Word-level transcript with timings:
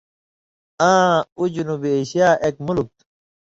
آں 0.89 1.15
اُو 1.37 1.43
جنوبی 1.53 1.89
اېشیاں 1.95 2.33
اک 2.47 2.55
مُلک 2.65 2.87
تُھو، 2.97 3.03